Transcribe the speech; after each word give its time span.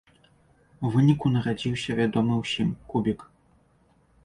У 0.87 0.89
выніку 0.95 1.25
нарадзіўся 1.35 1.99
вядомы 2.01 2.41
ўсім 2.41 2.69
кубік. 2.95 3.19